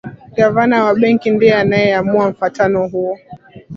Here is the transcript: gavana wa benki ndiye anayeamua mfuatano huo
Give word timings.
gavana 0.37 0.83
wa 0.85 0.93
benki 0.95 1.29
ndiye 1.31 1.55
anayeamua 1.55 2.29
mfuatano 2.29 2.87
huo 2.87 3.19